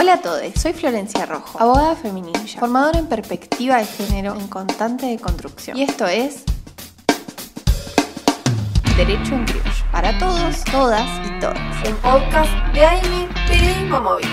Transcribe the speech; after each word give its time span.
Hola 0.00 0.14
a 0.14 0.22
todos, 0.22 0.40
soy 0.54 0.72
Florencia 0.72 1.26
Rojo, 1.26 1.60
abogada 1.60 1.94
feminista, 1.94 2.58
formadora 2.58 2.98
en 2.98 3.06
perspectiva 3.06 3.76
de 3.76 3.84
género 3.84 4.34
en 4.34 4.48
constante 4.48 5.04
de 5.04 5.18
construcción. 5.18 5.76
Y 5.76 5.82
esto 5.82 6.06
es 6.06 6.42
Derecho 8.96 9.34
en 9.34 9.44
Criollo, 9.44 9.84
para 9.92 10.18
todos, 10.18 10.64
todas 10.64 11.04
y 11.28 11.38
todas. 11.38 11.86
El 11.86 11.94
podcast 11.96 12.50
de 12.72 12.86
AIME 12.86 13.28
Periodismo 13.46 14.00
Móvil. 14.00 14.26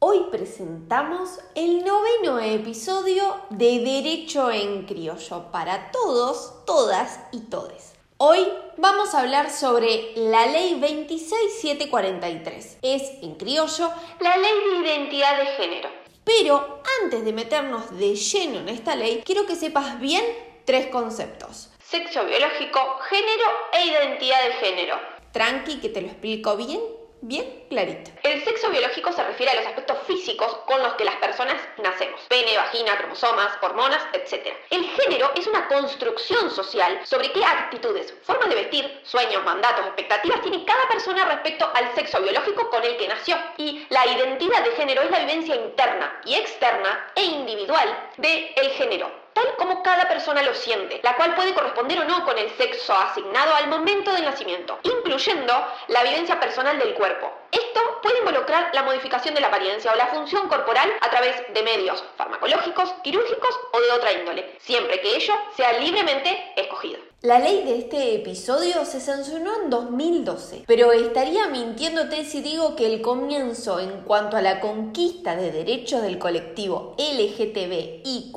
Hoy 0.00 0.18
presentamos 0.30 1.40
el 1.54 1.86
noveno 1.86 2.38
episodio 2.38 3.36
de 3.48 3.78
Derecho 3.78 4.50
en 4.50 4.84
Criollo, 4.84 5.50
para 5.50 5.90
todos, 5.90 6.66
todas 6.66 7.18
y 7.32 7.40
todes. 7.40 7.93
Hoy 8.16 8.46
vamos 8.76 9.12
a 9.12 9.22
hablar 9.22 9.50
sobre 9.50 10.12
la 10.14 10.46
ley 10.46 10.78
26743. 10.80 12.78
Es, 12.80 13.02
en 13.22 13.34
criollo, 13.34 13.90
la 14.20 14.36
ley 14.36 14.52
de 14.52 14.88
identidad 14.88 15.36
de 15.36 15.46
género. 15.46 15.88
Pero 16.22 16.80
antes 17.02 17.24
de 17.24 17.32
meternos 17.32 17.98
de 17.98 18.14
lleno 18.14 18.60
en 18.60 18.68
esta 18.68 18.94
ley, 18.94 19.24
quiero 19.26 19.46
que 19.46 19.56
sepas 19.56 19.98
bien 19.98 20.24
tres 20.64 20.86
conceptos. 20.86 21.72
Sexo 21.84 22.24
biológico, 22.24 22.78
género 23.08 23.46
e 23.72 23.86
identidad 23.86 24.44
de 24.44 24.52
género. 24.64 24.94
Tranqui, 25.32 25.80
que 25.80 25.88
te 25.88 26.00
lo 26.00 26.06
explico 26.06 26.56
bien 26.56 26.80
bien 27.26 27.64
clarito. 27.70 28.10
El 28.22 28.44
sexo 28.44 28.70
biológico 28.70 29.10
se 29.12 29.24
refiere 29.24 29.52
a 29.52 29.54
los 29.56 29.66
aspectos 29.66 29.98
físicos 30.06 30.58
con 30.66 30.82
los 30.82 30.94
que 30.94 31.04
las 31.04 31.16
personas 31.16 31.56
nacemos. 31.82 32.20
Pene, 32.28 32.56
vagina, 32.56 32.96
cromosomas, 32.98 33.50
hormonas, 33.62 34.02
etc. 34.12 34.48
El 34.70 34.84
género 34.84 35.30
es 35.34 35.46
una 35.46 35.66
construcción 35.68 36.50
social 36.50 37.00
sobre 37.04 37.32
qué 37.32 37.44
actitudes, 37.44 38.14
formas 38.22 38.48
de 38.50 38.56
vestir, 38.56 39.00
sueños, 39.04 39.42
mandatos, 39.44 39.86
expectativas 39.86 40.42
tiene 40.42 40.64
cada 40.64 40.86
persona 40.88 41.24
respecto 41.24 41.70
al 41.74 41.94
sexo 41.94 42.20
biológico 42.20 42.68
con 42.68 42.84
el 42.84 42.96
que 42.98 43.08
nació. 43.08 43.36
Y 43.56 43.86
la 43.88 44.06
identidad 44.06 44.62
de 44.62 44.72
género 44.72 45.02
es 45.02 45.10
la 45.10 45.20
vivencia 45.20 45.54
interna 45.54 46.20
y 46.26 46.34
externa 46.34 47.10
e 47.14 47.24
individual 47.24 48.10
del 48.18 48.52
el 48.56 48.70
género 48.72 49.23
tal 49.34 49.56
como 49.56 49.82
cada 49.82 50.08
persona 50.08 50.42
lo 50.42 50.54
siente, 50.54 51.00
la 51.02 51.16
cual 51.16 51.34
puede 51.34 51.52
corresponder 51.52 52.00
o 52.00 52.04
no 52.04 52.24
con 52.24 52.38
el 52.38 52.50
sexo 52.56 52.94
asignado 52.94 53.54
al 53.54 53.68
momento 53.68 54.12
del 54.12 54.24
nacimiento, 54.24 54.78
incluyendo 54.82 55.52
la 55.88 56.02
vivencia 56.04 56.40
personal 56.40 56.78
del 56.78 56.94
cuerpo. 56.94 57.30
Esto 57.50 57.80
puede 58.04 58.18
involucrar 58.18 58.68
la 58.74 58.82
modificación 58.82 59.34
de 59.34 59.40
la 59.40 59.46
apariencia 59.46 59.90
o 59.90 59.96
la 59.96 60.08
función 60.08 60.46
corporal 60.46 60.90
a 61.00 61.08
través 61.08 61.36
de 61.54 61.62
medios 61.62 62.04
farmacológicos, 62.18 62.92
quirúrgicos 63.02 63.58
o 63.72 63.80
de 63.80 63.90
otra 63.92 64.12
índole, 64.12 64.44
siempre 64.60 65.00
que 65.00 65.16
ello 65.16 65.32
sea 65.56 65.78
libremente 65.80 66.52
escogido. 66.54 66.98
La 67.22 67.38
ley 67.38 67.64
de 67.64 67.78
este 67.78 68.16
episodio 68.16 68.84
se 68.84 69.00
sancionó 69.00 69.62
en 69.62 69.70
2012, 69.70 70.64
pero 70.66 70.92
estaría 70.92 71.46
mintiéndote 71.46 72.26
si 72.26 72.42
digo 72.42 72.76
que 72.76 72.84
el 72.84 73.00
comienzo 73.00 73.80
en 73.80 74.02
cuanto 74.02 74.36
a 74.36 74.42
la 74.42 74.60
conquista 74.60 75.34
de 75.34 75.50
derechos 75.50 76.02
del 76.02 76.18
colectivo 76.18 76.94
LGTBIQ 76.98 78.36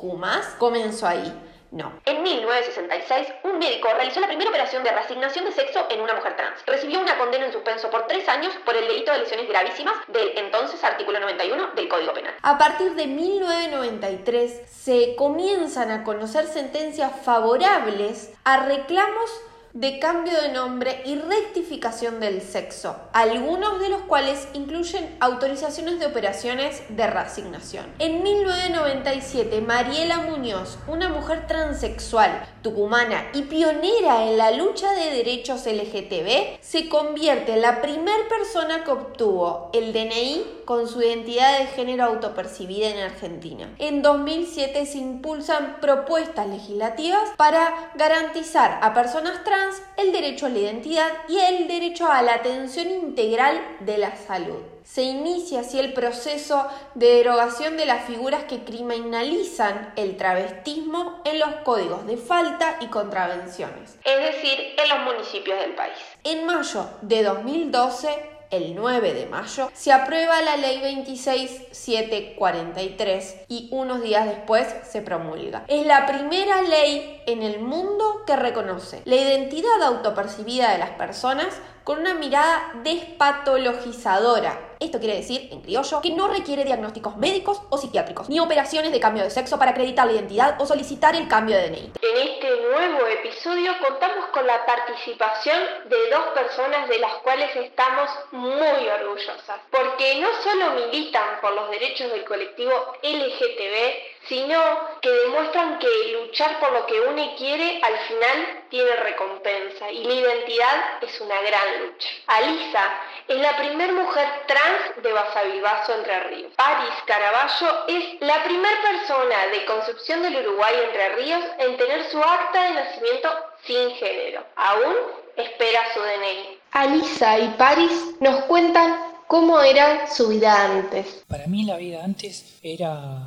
comenzó 0.58 1.06
ahí 1.06 1.30
no. 1.70 1.92
En 2.06 2.22
1966, 2.22 3.28
un 3.44 3.58
médico 3.58 3.88
realizó 3.94 4.20
la 4.20 4.26
primera 4.26 4.50
operación 4.50 4.82
de 4.82 4.90
reasignación 4.90 5.44
de 5.44 5.52
sexo 5.52 5.86
en 5.90 6.00
una 6.00 6.14
mujer 6.14 6.36
trans. 6.36 6.64
Recibió 6.66 7.00
una 7.00 7.18
condena 7.18 7.46
en 7.46 7.52
suspenso 7.52 7.90
por 7.90 8.06
tres 8.06 8.28
años 8.28 8.54
por 8.64 8.74
el 8.76 8.88
delito 8.88 9.12
de 9.12 9.18
lesiones 9.18 9.48
gravísimas 9.48 9.94
del 10.08 10.36
entonces 10.36 10.82
artículo 10.82 11.20
91 11.20 11.72
del 11.74 11.88
Código 11.88 12.12
Penal. 12.14 12.34
A 12.42 12.56
partir 12.56 12.94
de 12.94 13.06
1993 13.06 14.62
se 14.70 15.14
comienzan 15.16 15.90
a 15.90 16.04
conocer 16.04 16.46
sentencias 16.46 17.12
favorables 17.22 18.32
a 18.44 18.64
reclamos 18.64 19.30
de 19.74 19.98
cambio 19.98 20.40
de 20.40 20.52
nombre 20.52 21.02
y 21.04 21.16
rectificación 21.16 22.20
del 22.20 22.40
sexo, 22.40 22.96
algunos 23.12 23.80
de 23.80 23.90
los 23.90 24.02
cuales 24.02 24.48
incluyen 24.54 25.16
autorizaciones 25.20 26.00
de 26.00 26.06
operaciones 26.06 26.82
de 26.88 27.06
reasignación. 27.06 27.86
En 27.98 28.22
1997, 28.22 29.60
Mariela 29.60 30.18
Muñoz, 30.18 30.78
una 30.86 31.08
mujer 31.08 31.46
transexual, 31.46 32.46
tucumana 32.62 33.26
y 33.34 33.42
pionera 33.42 34.24
en 34.24 34.38
la 34.38 34.50
lucha 34.52 34.92
de 34.92 35.10
derechos 35.10 35.66
LGTB, 35.66 36.58
se 36.60 36.88
convierte 36.88 37.52
en 37.52 37.62
la 37.62 37.82
primera 37.82 38.28
persona 38.28 38.84
que 38.84 38.90
obtuvo 38.90 39.70
el 39.74 39.92
DNI 39.92 40.62
con 40.64 40.88
su 40.88 41.02
identidad 41.02 41.58
de 41.58 41.66
género 41.66 42.04
autopercibida 42.04 42.88
en 42.88 42.98
Argentina. 42.98 43.74
En 43.78 44.02
2007 44.02 44.86
se 44.86 44.98
impulsan 44.98 45.76
propuestas 45.80 46.46
legislativas 46.46 47.30
para 47.36 47.92
garantizar 47.94 48.78
a 48.82 48.92
personas 48.92 49.44
trans 49.44 49.57
el 49.96 50.12
derecho 50.12 50.46
a 50.46 50.48
la 50.48 50.58
identidad 50.58 51.10
y 51.28 51.38
el 51.38 51.68
derecho 51.68 52.10
a 52.10 52.22
la 52.22 52.34
atención 52.34 52.90
integral 52.90 53.60
de 53.80 53.98
la 53.98 54.16
salud. 54.16 54.58
Se 54.84 55.02
inicia 55.02 55.60
así 55.60 55.78
el 55.78 55.92
proceso 55.92 56.66
de 56.94 57.16
derogación 57.16 57.76
de 57.76 57.84
las 57.84 58.04
figuras 58.06 58.44
que 58.44 58.64
criminalizan 58.64 59.92
el 59.96 60.16
travestismo 60.16 61.20
en 61.24 61.38
los 61.38 61.50
códigos 61.64 62.06
de 62.06 62.16
falta 62.16 62.78
y 62.80 62.86
contravenciones, 62.86 63.98
es 64.04 64.34
decir, 64.34 64.58
en 64.82 64.88
los 64.88 65.14
municipios 65.14 65.58
del 65.60 65.74
país. 65.74 65.98
En 66.24 66.46
mayo 66.46 66.88
de 67.02 67.22
2012, 67.22 68.37
el 68.50 68.74
9 68.74 69.14
de 69.14 69.26
mayo, 69.26 69.70
se 69.74 69.92
aprueba 69.92 70.42
la 70.42 70.56
ley 70.56 70.80
26743 70.80 73.42
y 73.48 73.68
unos 73.72 74.02
días 74.02 74.26
después 74.26 74.66
se 74.88 75.02
promulga. 75.02 75.64
Es 75.68 75.86
la 75.86 76.06
primera 76.06 76.62
ley 76.62 77.22
en 77.26 77.42
el 77.42 77.60
mundo 77.60 78.22
que 78.26 78.36
reconoce 78.36 79.02
la 79.04 79.16
identidad 79.16 79.82
autopercibida 79.82 80.72
de 80.72 80.78
las 80.78 80.90
personas 80.90 81.48
con 81.88 82.00
una 82.00 82.12
mirada 82.12 82.70
despatologizadora 82.84 84.68
esto 84.80 85.00
quiere 85.00 85.16
decir, 85.16 85.48
en 85.50 85.60
criollo, 85.60 86.00
que 86.00 86.10
no 86.10 86.28
requiere 86.28 86.64
diagnósticos 86.64 87.16
médicos 87.16 87.60
o 87.68 87.78
psiquiátricos, 87.78 88.28
ni 88.28 88.38
operaciones 88.38 88.92
de 88.92 89.00
cambio 89.00 89.24
de 89.24 89.30
sexo 89.30 89.58
para 89.58 89.72
acreditar 89.72 90.06
la 90.06 90.12
identidad 90.12 90.56
o 90.60 90.66
solicitar 90.66 91.16
el 91.16 91.26
cambio 91.26 91.56
de 91.56 91.68
DNI. 91.68 91.92
En 92.00 92.28
este 92.28 92.48
nuevo 92.62 93.06
episodio 93.08 93.72
contamos 93.84 94.26
con 94.26 94.46
la 94.46 94.64
participación 94.64 95.58
de 95.86 96.10
dos 96.10 96.26
personas 96.32 96.88
de 96.88 96.98
las 96.98 97.12
cuales 97.24 97.54
estamos 97.56 98.08
muy 98.30 98.88
orgullosas, 99.00 99.60
porque 99.70 100.20
no 100.20 100.28
solo 100.44 100.86
militan 100.86 101.40
por 101.40 101.54
los 101.54 101.70
derechos 101.70 102.12
del 102.12 102.24
colectivo 102.24 102.72
LGTB, 103.02 104.28
sino 104.28 104.60
que 105.00 105.10
demuestran 105.10 105.80
que 105.80 105.88
luchar 106.20 106.60
por 106.60 106.70
lo 106.70 106.86
que 106.86 107.00
uno 107.00 107.34
quiere 107.36 107.80
al 107.82 107.98
final 108.06 108.57
tiene 108.70 108.90
recompensa 108.96 109.90
y 109.90 110.04
la 110.04 110.14
identidad 110.14 111.02
es 111.02 111.20
una 111.20 111.40
gran 111.42 111.80
lucha. 111.80 112.08
Alisa 112.26 112.84
es 113.26 113.40
la 113.40 113.56
primera 113.56 113.92
mujer 113.92 114.28
trans 114.46 115.02
de 115.02 115.12
Basavilbaso 115.12 115.94
Entre 115.94 116.20
Ríos. 116.24 116.52
Paris 116.56 116.94
Caraballo 117.06 117.86
es 117.88 118.20
la 118.20 118.44
primera 118.44 118.76
persona 118.82 119.46
de 119.52 119.64
Concepción 119.64 120.22
del 120.22 120.46
Uruguay 120.46 120.74
Entre 120.84 121.08
Ríos 121.16 121.44
en 121.58 121.76
tener 121.76 122.10
su 122.10 122.18
acta 122.18 122.62
de 122.64 122.74
nacimiento 122.74 123.28
sin 123.64 123.90
género. 123.96 124.44
Aún 124.56 124.94
espera 125.36 125.80
su 125.94 126.00
DNI. 126.00 126.58
Alisa 126.72 127.38
y 127.38 127.48
Paris 127.50 127.92
nos 128.20 128.44
cuentan 128.44 129.08
cómo 129.26 129.60
era 129.60 130.06
su 130.08 130.28
vida 130.28 130.64
antes. 130.64 131.24
Para 131.28 131.46
mí 131.46 131.64
la 131.64 131.76
vida 131.76 132.04
antes 132.04 132.58
era 132.62 133.20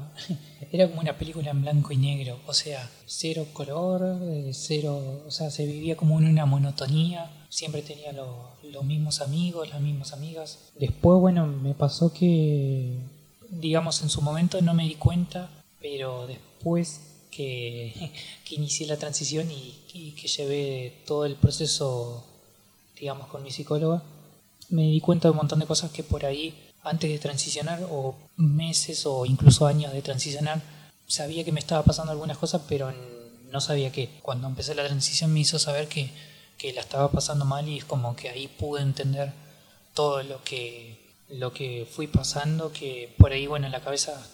era 0.71 0.87
como 0.87 1.01
una 1.01 1.17
película 1.17 1.51
en 1.51 1.61
blanco 1.61 1.91
y 1.91 1.97
negro, 1.97 2.39
o 2.45 2.53
sea, 2.53 2.89
cero 3.05 3.47
color, 3.53 4.19
eh, 4.21 4.51
cero, 4.53 5.23
o 5.25 5.31
sea, 5.31 5.49
se 5.49 5.65
vivía 5.65 5.95
como 5.95 6.15
una 6.15 6.45
monotonía, 6.45 7.31
siempre 7.49 7.81
tenía 7.81 8.11
los 8.11 8.83
mismos 8.83 9.21
amigos, 9.21 9.69
las 9.69 9.81
mismas 9.81 10.13
amigas. 10.13 10.71
Después, 10.79 11.19
bueno, 11.19 11.47
me 11.47 11.73
pasó 11.73 12.13
que, 12.13 12.97
digamos, 13.49 14.01
en 14.01 14.09
su 14.09 14.21
momento 14.21 14.61
no 14.61 14.73
me 14.73 14.83
di 14.83 14.95
cuenta, 14.95 15.49
pero 15.81 16.27
después 16.27 17.01
que, 17.31 18.11
que 18.45 18.55
inicié 18.55 18.87
la 18.87 18.97
transición 18.97 19.49
y, 19.51 19.75
y 19.93 20.11
que 20.11 20.27
llevé 20.27 21.01
todo 21.05 21.25
el 21.25 21.35
proceso, 21.35 22.25
digamos, 22.99 23.27
con 23.27 23.43
mi 23.43 23.51
psicóloga, 23.51 24.03
me 24.69 24.83
di 24.83 25.01
cuenta 25.01 25.27
de 25.27 25.31
un 25.31 25.37
montón 25.37 25.59
de 25.59 25.65
cosas 25.65 25.91
que 25.91 26.03
por 26.03 26.25
ahí 26.25 26.70
antes 26.83 27.09
de 27.09 27.19
transicionar 27.19 27.85
o 27.89 28.15
meses 28.37 29.05
o 29.05 29.25
incluso 29.25 29.67
años 29.67 29.93
de 29.93 30.01
transicionar, 30.01 30.61
sabía 31.07 31.43
que 31.43 31.51
me 31.51 31.59
estaba 31.59 31.83
pasando 31.83 32.11
algunas 32.11 32.37
cosas, 32.37 32.61
pero 32.67 32.93
no 33.51 33.61
sabía 33.61 33.91
qué. 33.91 34.09
Cuando 34.21 34.47
empecé 34.47 34.75
la 34.75 34.85
transición 34.85 35.33
me 35.33 35.41
hizo 35.41 35.59
saber 35.59 35.87
que, 35.87 36.09
que 36.57 36.73
la 36.73 36.81
estaba 36.81 37.11
pasando 37.11 37.45
mal 37.45 37.67
y 37.67 37.79
es 37.79 37.85
como 37.85 38.15
que 38.15 38.29
ahí 38.29 38.47
pude 38.47 38.81
entender 38.81 39.31
todo 39.93 40.23
lo 40.23 40.43
que, 40.43 40.99
lo 41.29 41.53
que 41.53 41.87
fui 41.89 42.07
pasando, 42.07 42.71
que 42.71 43.13
por 43.17 43.31
ahí, 43.31 43.47
bueno, 43.47 43.65
en 43.65 43.71
la 43.71 43.81
cabeza, 43.81 44.25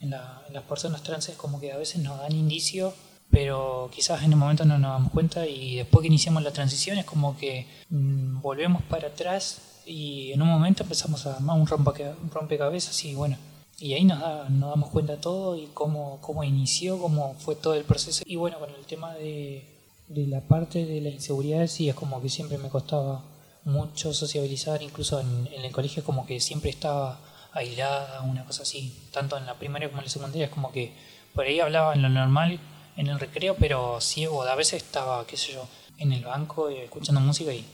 en, 0.00 0.10
las 0.10 0.62
personas 0.68 1.02
trans 1.02 1.28
es 1.28 1.36
como 1.36 1.60
que 1.60 1.72
a 1.72 1.76
veces 1.76 2.02
nos 2.02 2.18
dan 2.18 2.32
indicios 2.32 2.94
pero 3.30 3.90
quizás 3.92 4.22
en 4.22 4.32
el 4.32 4.38
momento 4.38 4.64
no 4.64 4.78
nos 4.78 4.92
damos 4.92 5.10
cuenta 5.10 5.46
y 5.46 5.76
después 5.76 6.02
que 6.02 6.06
iniciamos 6.06 6.42
la 6.44 6.52
transición 6.52 6.98
es 6.98 7.04
como 7.04 7.36
que 7.36 7.66
mm, 7.88 8.40
volvemos 8.40 8.82
para 8.82 9.08
atrás 9.08 9.58
y 9.86 10.32
en 10.32 10.42
un 10.42 10.48
momento 10.48 10.82
empezamos 10.82 11.26
a 11.26 11.36
armar 11.36 11.58
un, 11.58 11.66
rompecabezas 11.66 13.04
y 13.04 13.14
bueno, 13.14 13.36
y 13.78 13.94
ahí 13.94 14.04
nos, 14.04 14.18
nos 14.50 14.70
damos 14.70 14.90
cuenta 14.90 15.20
todo 15.20 15.56
y 15.56 15.68
cómo, 15.74 16.18
cómo 16.20 16.44
inició, 16.44 16.98
cómo 16.98 17.34
fue 17.38 17.56
todo 17.56 17.74
el 17.74 17.84
proceso. 17.84 18.22
Y 18.26 18.36
bueno, 18.36 18.58
con 18.58 18.70
el 18.70 18.84
tema 18.86 19.14
de, 19.14 19.64
de 20.08 20.26
la 20.26 20.40
parte 20.40 20.84
de 20.84 21.00
la 21.00 21.10
inseguridad, 21.10 21.66
sí, 21.66 21.88
es 21.88 21.94
como 21.94 22.20
que 22.20 22.28
siempre 22.28 22.58
me 22.58 22.68
costaba 22.68 23.22
mucho 23.64 24.12
sociabilizar, 24.12 24.82
incluso 24.82 25.20
en, 25.20 25.48
el 25.52 25.72
colegio 25.72 26.04
como 26.04 26.26
que 26.26 26.40
siempre 26.40 26.70
estaba 26.70 27.18
aislada, 27.52 28.22
una 28.22 28.44
cosa 28.44 28.62
así, 28.62 29.08
tanto 29.12 29.36
en 29.36 29.46
la 29.46 29.54
primaria 29.54 29.88
como 29.88 30.00
en 30.00 30.06
la 30.06 30.10
secundaria, 30.10 30.46
es 30.46 30.50
como 30.50 30.72
que 30.72 30.92
por 31.34 31.44
ahí 31.46 31.60
hablaba 31.60 31.94
en 31.94 32.02
lo 32.02 32.08
normal 32.08 32.60
en 32.96 33.08
el 33.08 33.18
recreo, 33.18 33.56
pero 33.58 34.00
ciego, 34.00 34.42
a 34.42 34.54
veces 34.54 34.82
estaba, 34.82 35.26
qué 35.26 35.36
sé 35.36 35.52
yo, 35.52 35.66
en 35.98 36.12
el 36.12 36.24
banco 36.24 36.68
eh, 36.68 36.84
escuchando 36.84 37.20
música 37.20 37.52
y, 37.52 37.64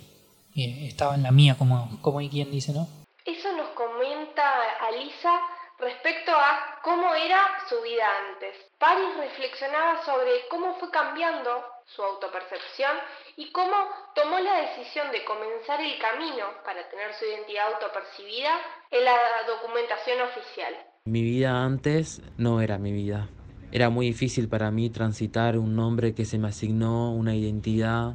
y 0.54 0.88
estaba 0.88 1.14
en 1.14 1.22
la 1.22 1.30
mía, 1.30 1.56
como, 1.58 2.00
como 2.02 2.18
hay 2.18 2.28
quien 2.28 2.50
dice, 2.50 2.72
¿no? 2.72 2.88
Eso 3.24 3.52
nos 3.56 3.68
comenta 3.70 4.52
Alisa 4.88 5.40
respecto 5.78 6.32
a 6.32 6.80
cómo 6.82 7.14
era 7.14 7.40
su 7.68 7.80
vida 7.82 8.04
antes. 8.30 8.54
Paris 8.78 9.08
reflexionaba 9.18 10.04
sobre 10.04 10.48
cómo 10.50 10.74
fue 10.78 10.90
cambiando 10.90 11.50
su 11.86 12.02
autopercepción 12.02 12.92
y 13.36 13.50
cómo 13.52 13.74
tomó 14.14 14.38
la 14.38 14.60
decisión 14.60 15.10
de 15.10 15.24
comenzar 15.24 15.80
el 15.80 15.98
camino 15.98 16.44
para 16.64 16.88
tener 16.88 17.12
su 17.14 17.24
identidad 17.24 17.72
autopercibida 17.72 18.52
en 18.90 19.04
la 19.04 19.16
documentación 19.46 20.20
oficial. 20.22 20.74
Mi 21.06 21.22
vida 21.22 21.64
antes 21.64 22.22
no 22.36 22.60
era 22.60 22.78
mi 22.78 22.92
vida. 22.92 23.28
Era 23.72 23.88
muy 23.88 24.06
difícil 24.06 24.48
para 24.48 24.70
mí 24.70 24.90
transitar 24.90 25.56
un 25.56 25.76
nombre 25.76 26.14
que 26.14 26.24
se 26.24 26.38
me 26.38 26.48
asignó, 26.48 27.12
una 27.12 27.34
identidad, 27.34 28.14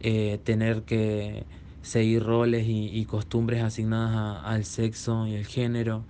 eh, 0.00 0.38
tener 0.44 0.82
que 0.82 1.44
seguir 1.88 2.22
roles 2.22 2.64
y, 2.68 3.04
costumbres 3.06 3.62
asignadas 3.62 4.42
al 4.44 4.64
sexo 4.64 5.26
y 5.26 5.34
el 5.34 5.46
género. 5.46 6.04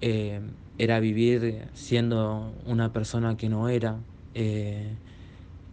Eh, 0.00 0.40
era 0.76 0.98
vivir 0.98 1.68
siendo 1.72 2.52
una 2.66 2.92
persona 2.92 3.36
que 3.36 3.48
no 3.48 3.68
era, 3.68 3.96
eh, 4.34 4.96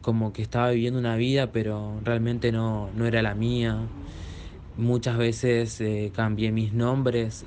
como 0.01 0.31
que 0.31 0.43
estaba 0.43 0.69
viviendo 0.69 0.99
una 0.99 1.15
vida 1.15 1.51
pero 1.51 1.99
realmente 2.03 2.51
no, 2.51 2.89
no 2.95 3.05
era 3.05 3.21
la 3.21 3.33
mía. 3.33 3.77
Muchas 4.77 5.17
veces 5.17 5.81
cambié 6.13 6.51
mis 6.51 6.73
nombres, 6.73 7.45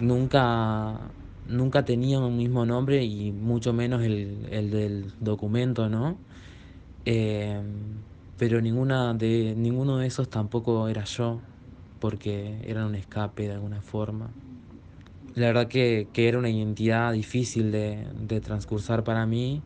nunca 0.00 0.98
nunca 1.48 1.84
tenía 1.84 2.18
un 2.18 2.36
mismo 2.36 2.66
nombre 2.66 3.04
y 3.04 3.32
mucho 3.32 3.72
menos 3.72 4.02
el, 4.02 4.48
el 4.50 4.70
del 4.70 5.12
documento, 5.20 5.88
¿no? 5.88 6.16
Pero 8.38 8.60
ninguna 8.60 9.14
de, 9.14 9.54
ninguno 9.56 9.98
de 9.98 10.06
esos 10.06 10.28
tampoco 10.28 10.88
era 10.88 11.04
yo, 11.04 11.40
porque 11.98 12.60
era 12.64 12.86
un 12.86 12.94
escape 12.94 13.44
de 13.48 13.54
alguna 13.54 13.80
forma. 13.82 14.30
La 15.34 15.46
verdad 15.48 15.68
que, 15.68 16.08
que 16.12 16.28
era 16.28 16.38
una 16.38 16.48
identidad 16.50 17.12
difícil 17.12 17.70
de, 17.72 18.08
de 18.14 18.40
transcursar 18.40 19.04
para 19.04 19.26
mí 19.26 19.62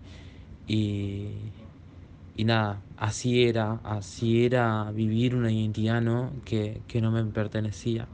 y, 0.66 1.52
y 2.36 2.44
nada, 2.44 2.84
así 2.96 3.44
era, 3.44 3.80
así 3.84 4.44
era 4.44 4.90
vivir 4.92 5.34
una 5.36 5.52
identidad 5.52 6.00
¿no? 6.00 6.32
que, 6.44 6.82
que 6.88 7.00
no 7.00 7.10
me 7.12 7.24
pertenecía. 7.26 8.08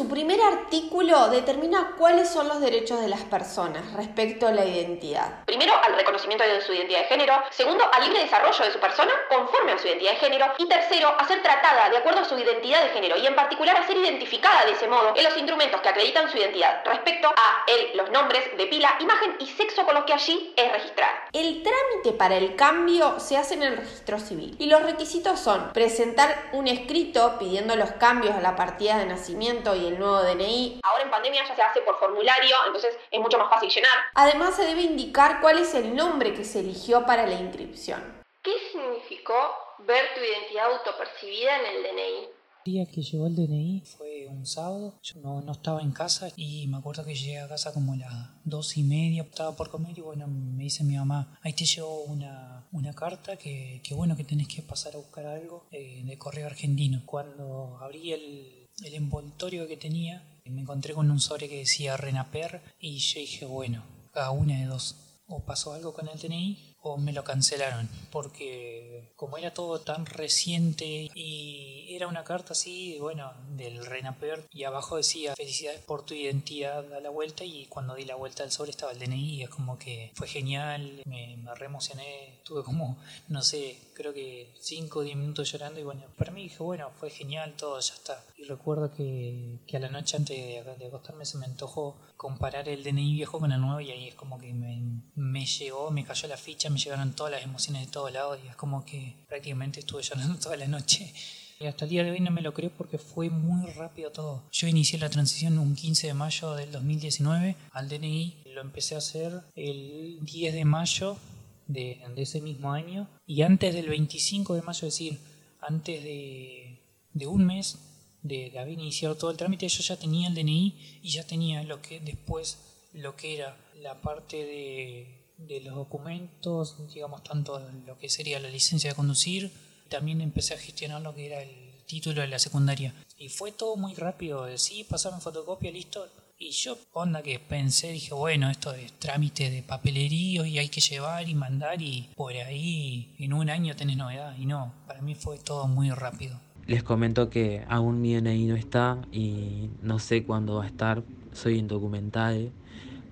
Su 0.00 0.08
primer 0.08 0.40
artículo 0.40 1.28
determina 1.28 1.94
cuáles 1.98 2.30
son 2.30 2.48
los 2.48 2.58
derechos 2.58 3.02
de 3.02 3.08
las 3.08 3.20
personas 3.20 3.92
respecto 3.92 4.46
a 4.46 4.50
la 4.50 4.64
identidad. 4.64 5.44
Primero, 5.44 5.74
al 5.84 5.94
reconocimiento 5.94 6.42
de 6.42 6.62
su 6.62 6.72
identidad 6.72 7.00
de 7.00 7.04
género. 7.04 7.34
Segundo, 7.50 7.84
al 7.92 8.04
libre 8.04 8.20
desarrollo 8.20 8.64
de 8.64 8.72
su 8.72 8.78
persona 8.78 9.12
conforme 9.28 9.72
a 9.72 9.78
su 9.78 9.88
identidad 9.88 10.12
de 10.12 10.16
género. 10.16 10.46
Y 10.56 10.66
tercero, 10.66 11.14
a 11.18 11.28
ser 11.28 11.42
tratada 11.42 11.90
de 11.90 11.98
acuerdo 11.98 12.20
a 12.20 12.24
su 12.24 12.38
identidad 12.38 12.82
de 12.82 12.88
género 12.88 13.18
y 13.18 13.26
en 13.26 13.34
particular 13.34 13.76
a 13.76 13.86
ser 13.86 13.98
identificada 13.98 14.64
de 14.64 14.72
ese 14.72 14.88
modo 14.88 15.12
en 15.14 15.22
los 15.22 15.36
instrumentos 15.36 15.82
que 15.82 15.88
acreditan 15.90 16.30
su 16.30 16.38
identidad 16.38 16.82
respecto 16.86 17.28
a 17.28 17.64
él, 17.66 17.90
los 17.94 18.10
nombres 18.10 18.56
de 18.56 18.66
pila, 18.68 18.96
imagen 19.00 19.36
y 19.38 19.48
sexo 19.48 19.84
con 19.84 19.94
los 19.94 20.04
que 20.04 20.14
allí 20.14 20.54
es 20.56 20.72
registrada. 20.72 21.28
El 21.34 21.62
trámite 21.62 22.16
para 22.16 22.38
el 22.38 22.56
cambio 22.56 23.20
se 23.20 23.36
hace 23.36 23.52
en 23.52 23.64
el 23.64 23.76
registro 23.76 24.18
civil 24.18 24.56
y 24.58 24.64
los 24.64 24.82
requisitos 24.82 25.38
son 25.38 25.74
presentar 25.74 26.48
un 26.54 26.68
escrito 26.68 27.36
pidiendo 27.38 27.76
los 27.76 27.92
cambios 27.92 28.34
a 28.34 28.40
la 28.40 28.56
partida 28.56 28.96
de 28.96 29.04
nacimiento 29.04 29.76
y 29.76 29.89
el 29.90 29.98
nuevo 29.98 30.22
DNI. 30.22 30.80
Ahora 30.82 31.04
en 31.04 31.10
pandemia 31.10 31.46
ya 31.46 31.54
se 31.54 31.62
hace 31.62 31.80
por 31.82 31.98
formulario, 31.98 32.56
entonces 32.66 32.96
es 33.10 33.20
mucho 33.20 33.38
más 33.38 33.50
fácil 33.50 33.70
llenar. 33.70 33.92
Además 34.14 34.56
se 34.56 34.64
debe 34.64 34.82
indicar 34.82 35.40
cuál 35.40 35.58
es 35.58 35.74
el 35.74 35.94
nombre 35.94 36.34
que 36.34 36.44
se 36.44 36.60
eligió 36.60 37.04
para 37.04 37.26
la 37.26 37.40
inscripción. 37.40 38.20
¿Qué 38.42 38.52
significó 38.72 39.34
ver 39.80 40.14
tu 40.14 40.20
identidad 40.20 40.72
autopercibida 40.72 41.58
en 41.60 41.66
el 41.66 41.82
DNI? 41.82 42.40
El 42.66 42.72
día 42.72 42.86
que 42.86 43.02
llegó 43.02 43.26
el 43.26 43.36
DNI 43.36 43.82
fue 43.86 44.26
un 44.28 44.46
sábado, 44.46 44.98
yo 45.02 45.20
no, 45.20 45.40
no, 45.40 45.52
estaba 45.52 45.80
en 45.80 45.92
casa 45.92 46.28
y 46.36 46.66
me 46.68 46.76
acuerdo 46.76 47.04
que 47.04 47.14
llegué 47.14 47.40
a 47.40 47.48
casa 47.48 47.72
como 47.72 47.94
a 47.94 47.96
las 47.96 48.12
dos 48.44 48.76
y 48.76 48.82
media, 48.82 49.22
estaba 49.22 49.56
por 49.56 49.70
comer 49.70 49.96
y 49.96 50.02
bueno, 50.02 50.26
me 50.26 50.64
dice 50.64 50.84
mi 50.84 50.96
mamá, 50.96 51.38
ahí 51.42 51.54
te 51.54 51.64
llegó 51.64 52.02
una, 52.02 52.66
una 52.72 52.94
carta 52.94 53.36
que, 53.36 53.80
que, 53.82 53.94
bueno 53.94 54.14
que 54.14 54.24
tenés 54.24 54.46
que 54.46 54.60
pasar 54.60 54.94
a 54.94 54.98
buscar 54.98 55.26
algo 55.26 55.66
eh, 55.70 56.02
de 56.04 56.18
correo 56.18 56.46
argentino. 56.46 57.02
Cuando 57.06 57.78
abrí 57.80 58.12
el, 58.12 58.59
el 58.84 58.94
envoltorio 58.94 59.66
que 59.68 59.76
tenía, 59.76 60.22
me 60.50 60.62
encontré 60.62 60.94
con 60.94 61.10
un 61.10 61.20
sobre 61.20 61.48
que 61.48 61.58
decía 61.58 61.96
Renaper 61.96 62.60
y 62.80 62.98
yo 62.98 63.20
dije, 63.20 63.44
bueno, 63.44 63.82
cada 64.12 64.30
una 64.30 64.58
de 64.58 64.66
dos. 64.66 64.96
O 65.26 65.44
pasó 65.44 65.72
algo 65.72 65.94
con 65.94 66.08
el 66.08 66.18
TNI 66.18 66.69
o 66.82 66.96
me 66.96 67.12
lo 67.12 67.24
cancelaron 67.24 67.88
porque 68.10 69.12
como 69.16 69.36
era 69.36 69.52
todo 69.52 69.80
tan 69.80 70.06
reciente 70.06 71.10
y 71.14 71.94
era 71.94 72.06
una 72.06 72.24
carta 72.24 72.52
así 72.52 72.98
bueno 73.00 73.32
del 73.56 73.84
Renaper 73.84 74.46
y 74.50 74.64
abajo 74.64 74.96
decía 74.96 75.34
felicidades 75.36 75.80
por 75.80 76.04
tu 76.04 76.14
identidad 76.14 76.82
da 76.84 77.00
la 77.00 77.10
vuelta 77.10 77.44
y 77.44 77.66
cuando 77.66 77.94
di 77.94 78.04
la 78.04 78.14
vuelta 78.14 78.42
del 78.42 78.52
sobre 78.52 78.70
estaba 78.70 78.92
el 78.92 78.98
DNI 78.98 79.34
y 79.34 79.42
es 79.42 79.50
como 79.50 79.78
que 79.78 80.10
fue 80.14 80.26
genial 80.26 81.02
me, 81.04 81.36
me 81.36 81.64
emocioné 81.64 82.40
tuve 82.44 82.62
como 82.62 82.96
no 83.28 83.42
sé 83.42 83.78
creo 83.94 84.14
que 84.14 84.54
5 84.60 84.98
o 84.98 85.02
10 85.02 85.16
minutos 85.16 85.52
llorando 85.52 85.80
y 85.80 85.84
bueno 85.84 86.04
para 86.16 86.32
mí 86.32 86.44
dije 86.44 86.62
bueno 86.62 86.90
fue 86.98 87.10
genial 87.10 87.54
todo 87.56 87.78
ya 87.78 87.94
está 87.94 88.24
y 88.38 88.44
recuerdo 88.44 88.90
que, 88.90 89.58
que 89.66 89.76
a 89.76 89.80
la 89.80 89.90
noche 89.90 90.16
antes 90.16 90.36
de, 90.36 90.64
de 90.78 90.86
acostarme 90.86 91.26
se 91.26 91.36
me 91.36 91.44
antojó 91.44 91.96
comparar 92.16 92.68
el 92.68 92.82
DNI 92.82 93.12
viejo 93.14 93.38
con 93.38 93.52
el 93.52 93.60
nuevo 93.60 93.80
y 93.80 93.90
ahí 93.90 94.08
es 94.08 94.14
como 94.14 94.38
que 94.38 94.52
me, 94.54 95.02
me 95.14 95.44
llegó 95.44 95.90
me 95.90 96.04
cayó 96.04 96.28
la 96.28 96.36
ficha 96.36 96.69
me 96.70 96.78
llegaron 96.78 97.12
todas 97.12 97.32
las 97.32 97.42
emociones 97.42 97.86
de 97.86 97.92
todos 97.92 98.12
lados 98.12 98.38
y 98.44 98.48
es 98.48 98.56
como 98.56 98.84
que 98.84 99.14
prácticamente 99.28 99.80
estuve 99.80 100.02
llorando 100.04 100.38
toda 100.38 100.56
la 100.56 100.68
noche. 100.68 101.12
Y 101.60 101.66
hasta 101.66 101.84
el 101.84 101.90
día 101.90 102.02
de 102.02 102.10
hoy 102.10 102.20
no 102.20 102.30
me 102.30 102.40
lo 102.40 102.54
creo 102.54 102.70
porque 102.70 102.96
fue 102.96 103.28
muy 103.28 103.70
rápido 103.72 104.10
todo. 104.10 104.42
Yo 104.50 104.66
inicié 104.66 104.98
la 104.98 105.10
transición 105.10 105.58
un 105.58 105.74
15 105.74 106.06
de 106.06 106.14
mayo 106.14 106.54
del 106.54 106.72
2019 106.72 107.54
al 107.72 107.88
DNI. 107.90 108.44
Lo 108.54 108.62
empecé 108.62 108.94
a 108.94 108.98
hacer 108.98 109.42
el 109.54 110.20
10 110.22 110.54
de 110.54 110.64
mayo 110.64 111.18
de, 111.66 112.00
de 112.14 112.22
ese 112.22 112.40
mismo 112.40 112.72
año. 112.72 113.08
Y 113.26 113.42
antes 113.42 113.74
del 113.74 113.90
25 113.90 114.54
de 114.54 114.62
mayo, 114.62 114.88
es 114.88 114.94
decir, 114.94 115.18
antes 115.60 116.02
de, 116.02 116.80
de 117.12 117.26
un 117.26 117.44
mes 117.44 117.78
de, 118.22 118.48
de, 118.48 118.58
haber 118.58 118.74
iniciado 118.74 119.16
todo 119.16 119.30
el 119.30 119.36
trámite, 119.36 119.68
yo 119.68 119.82
ya 119.82 119.98
tenía 119.98 120.28
el 120.28 120.34
DNI 120.34 121.00
y 121.02 121.10
ya 121.10 121.26
tenía 121.26 121.62
lo 121.62 121.82
que 121.82 122.00
después, 122.00 122.58
lo 122.94 123.16
que 123.16 123.36
era 123.36 123.54
la 123.82 124.00
parte 124.00 124.36
de 124.38 125.19
de 125.46 125.60
los 125.60 125.74
documentos, 125.74 126.76
digamos, 126.92 127.22
tanto 127.22 127.60
lo 127.86 127.98
que 127.98 128.08
sería 128.08 128.40
la 128.40 128.50
licencia 128.50 128.90
de 128.90 128.96
conducir, 128.96 129.50
también 129.88 130.20
empecé 130.20 130.54
a 130.54 130.58
gestionar 130.58 131.02
lo 131.02 131.14
que 131.14 131.26
era 131.26 131.42
el 131.42 131.70
título 131.86 132.20
de 132.20 132.28
la 132.28 132.38
secundaria. 132.38 132.94
Y 133.18 133.28
fue 133.28 133.52
todo 133.52 133.76
muy 133.76 133.94
rápido, 133.94 134.46
sí, 134.56 134.84
pasarme 134.88 135.20
fotocopia, 135.20 135.70
listo. 135.70 136.06
Y 136.38 136.52
yo, 136.52 136.78
onda 136.94 137.22
que 137.22 137.38
pensé, 137.38 137.92
dije, 137.92 138.14
bueno, 138.14 138.48
esto 138.48 138.72
es 138.72 138.92
trámite 138.92 139.50
de 139.50 139.62
papelerío 139.62 140.46
y 140.46 140.58
hay 140.58 140.70
que 140.70 140.80
llevar 140.80 141.28
y 141.28 141.34
mandar 141.34 141.82
y 141.82 142.08
por 142.16 142.32
ahí 142.32 143.14
en 143.18 143.34
un 143.34 143.50
año 143.50 143.76
tenés 143.76 143.98
novedad. 143.98 144.34
Y 144.38 144.46
no, 144.46 144.72
para 144.86 145.02
mí 145.02 145.14
fue 145.14 145.38
todo 145.38 145.66
muy 145.68 145.90
rápido. 145.90 146.40
Les 146.66 146.82
comento 146.82 147.28
que 147.28 147.64
aún 147.68 148.00
mi 148.00 148.14
DNI 148.14 148.46
no 148.46 148.56
está 148.56 148.96
y 149.12 149.68
no 149.82 149.98
sé 149.98 150.24
cuándo 150.24 150.56
va 150.56 150.64
a 150.64 150.68
estar. 150.68 151.02
Soy 151.34 151.58
indocumentado. 151.58 152.48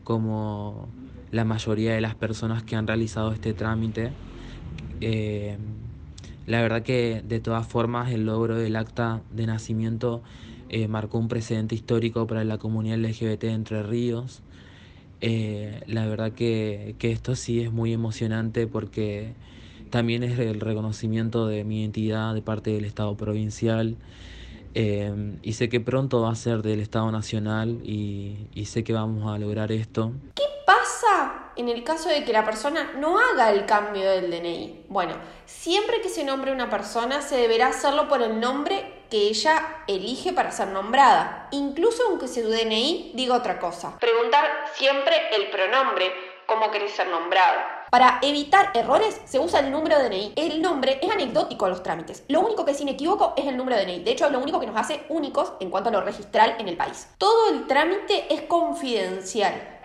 Como 0.04 0.88
la 1.30 1.44
mayoría 1.44 1.94
de 1.94 2.00
las 2.00 2.14
personas 2.14 2.62
que 2.62 2.76
han 2.76 2.87
realizado 2.87 3.32
este 3.32 3.52
trámite. 3.52 4.11
Eh, 5.00 5.56
la 6.47 6.62
verdad 6.62 6.82
que 6.82 7.23
de 7.26 7.40
todas 7.40 7.66
formas 7.66 8.11
el 8.11 8.25
logro 8.25 8.56
del 8.56 8.76
acta 8.76 9.20
de 9.30 9.47
nacimiento 9.47 10.23
eh, 10.70 10.88
marcó 10.88 11.18
un 11.18 11.28
precedente 11.28 11.75
histórico 11.75 12.26
para 12.26 12.44
la 12.44 12.58
comunidad 12.58 12.99
LGBT 12.99 13.40
de 13.42 13.52
Entre 13.52 13.82
Ríos. 13.82 14.42
Eh, 15.20 15.82
la 15.87 16.06
verdad 16.06 16.32
que, 16.32 16.94
que, 16.99 17.11
esto 17.11 17.35
sí 17.35 17.61
es 17.61 17.73
muy 17.73 17.92
emocionante 17.92 18.66
porque 18.66 19.35
también 19.90 20.23
es 20.23 20.38
el 20.38 20.61
reconocimiento 20.61 21.47
de 21.49 21.64
mi 21.64 21.80
identidad 21.80 22.35
de 22.35 22.42
parte 22.42 22.70
del 22.70 22.85
Estado 22.85 23.16
provincial. 23.16 23.97
y 25.42 25.52
sé 25.54 25.68
que 25.68 25.80
pronto 25.80 26.20
va 26.20 26.30
a 26.30 26.35
ser 26.37 26.62
del 26.62 26.80
Estado 26.80 27.11
Nacional 27.11 27.80
y, 27.85 28.47
y 28.54 28.66
sé 28.66 28.85
que 28.85 28.92
vamos 28.92 29.28
a 29.28 29.37
lograr 29.38 29.73
esto. 29.73 30.12
¿Qué 30.37 30.48
pasa 30.68 31.50
en 31.56 31.70
el 31.70 31.82
caso 31.82 32.10
de 32.10 32.26
que 32.26 32.32
la 32.34 32.44
persona 32.44 32.92
no 32.96 33.18
haga 33.18 33.50
el 33.50 33.64
cambio 33.64 34.10
del 34.10 34.30
DNI? 34.30 34.84
Bueno, 34.90 35.14
siempre 35.46 36.02
que 36.02 36.10
se 36.10 36.25
nombre 36.25 36.52
una 36.52 36.68
persona 36.68 37.22
se 37.22 37.38
deberá 37.38 37.68
hacerlo 37.68 38.06
por 38.06 38.20
el 38.20 38.38
nombre 38.38 39.04
que 39.08 39.28
ella 39.28 39.82
elige 39.87 40.34
para 40.34 40.52
ser 40.52 40.68
nombrada, 40.68 41.48
incluso 41.52 42.02
aunque 42.06 42.28
su 42.28 42.42
DNI 42.42 43.12
diga 43.14 43.34
otra 43.34 43.58
cosa. 43.58 43.98
Preguntar 43.98 44.44
siempre 44.75 45.34
el 45.34 45.48
pronombre, 45.48 46.12
cómo 46.44 46.70
querés 46.70 46.92
ser 46.92 47.08
nombrado. 47.08 47.60
Para 47.90 48.18
evitar 48.20 48.70
errores 48.75 49.18
se 49.25 49.38
usa 49.38 49.60
el 49.60 49.70
número 49.70 49.98
de 49.98 50.10
DNI. 50.10 50.32
El 50.37 50.60
nombre 50.60 50.98
es 51.00 51.10
anecdótico 51.10 51.64
a 51.64 51.70
los 51.70 51.82
trámites. 51.82 52.25
Lo 52.28 52.40
único 52.40 52.66
que 52.66 52.72
es 52.72 52.80
inequívoco 52.82 53.32
es 53.38 53.46
el 53.46 53.56
número 53.56 53.78
de 53.78 53.87
DNI. 53.87 54.00
De 54.00 54.10
hecho, 54.10 54.26
es 54.26 54.32
lo 54.32 54.38
único 54.38 54.60
que 54.60 54.66
nos 54.66 54.76
hace 54.76 55.06
únicos 55.08 55.54
en 55.60 55.70
cuanto 55.70 55.88
a 55.88 55.92
lo 55.92 56.02
registral 56.02 56.56
en 56.58 56.68
el 56.68 56.76
país. 56.76 57.08
Todo 57.16 57.48
el 57.54 57.66
trámite 57.66 58.26
es 58.34 58.42
confidencial. 58.42 59.77